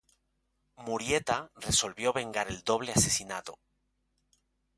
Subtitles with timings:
[0.77, 3.59] Murieta resolvió vengar el doble asesinato.